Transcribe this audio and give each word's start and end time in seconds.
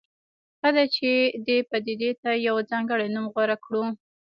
ښه 0.59 0.69
ده 0.75 0.83
چې 0.95 1.09
دې 1.47 1.57
پدیدې 1.69 2.11
ته 2.21 2.31
یو 2.47 2.55
ځانګړی 2.69 3.07
نوم 3.15 3.25
غوره 3.33 3.57
کړو. 3.65 3.83